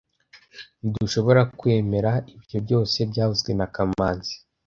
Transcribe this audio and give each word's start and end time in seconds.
Ntidushobora 0.79 1.41
kwemera 1.59 2.11
ibyo 2.35 2.57
byose 2.65 2.97
byavuzwe 3.11 3.51
na 3.59 3.67
kamanzi 3.73 4.33